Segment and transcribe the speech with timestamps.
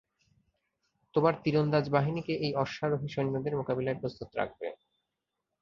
[1.15, 4.67] তোমার তীরন্দাজ বাহিনীকে এই অশ্বারোহী সৈন্যদের মোকাবিলায় প্রস্তুত রাখবে।